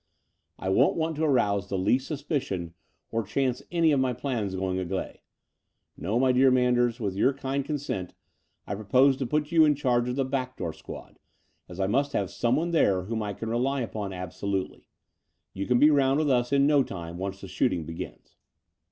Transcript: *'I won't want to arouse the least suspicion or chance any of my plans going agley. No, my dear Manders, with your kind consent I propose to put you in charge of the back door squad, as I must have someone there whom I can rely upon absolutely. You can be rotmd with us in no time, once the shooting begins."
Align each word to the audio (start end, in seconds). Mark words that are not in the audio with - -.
*'I 0.57 0.69
won't 0.69 0.95
want 0.95 1.15
to 1.17 1.23
arouse 1.25 1.69
the 1.69 1.77
least 1.77 2.07
suspicion 2.07 2.73
or 3.11 3.21
chance 3.21 3.61
any 3.69 3.91
of 3.91 3.99
my 3.99 4.13
plans 4.13 4.55
going 4.55 4.79
agley. 4.79 5.21
No, 5.95 6.19
my 6.19 6.31
dear 6.31 6.49
Manders, 6.49 6.99
with 6.99 7.15
your 7.15 7.33
kind 7.33 7.63
consent 7.63 8.15
I 8.65 8.73
propose 8.73 9.15
to 9.17 9.27
put 9.27 9.51
you 9.51 9.63
in 9.63 9.75
charge 9.75 10.09
of 10.09 10.15
the 10.15 10.25
back 10.25 10.57
door 10.57 10.73
squad, 10.73 11.19
as 11.69 11.79
I 11.79 11.85
must 11.85 12.13
have 12.13 12.31
someone 12.31 12.71
there 12.71 13.03
whom 13.03 13.21
I 13.21 13.33
can 13.33 13.47
rely 13.49 13.81
upon 13.81 14.11
absolutely. 14.11 14.87
You 15.53 15.67
can 15.67 15.77
be 15.77 15.89
rotmd 15.89 16.17
with 16.17 16.31
us 16.31 16.51
in 16.51 16.65
no 16.65 16.81
time, 16.81 17.19
once 17.19 17.39
the 17.41 17.47
shooting 17.47 17.85
begins." 17.85 18.35